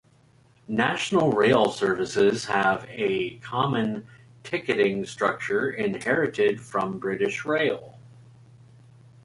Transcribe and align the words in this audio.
National 0.67 1.31
Rail 1.31 1.69
services 1.69 2.45
have 2.45 2.85
a 2.89 3.35
common 3.37 4.07
ticketing 4.43 5.05
structure 5.05 5.69
inherited 5.69 6.59
from 6.59 6.97
British 6.97 7.45
Rail. 7.45 7.99